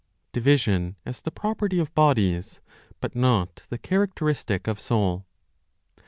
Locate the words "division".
0.33-0.95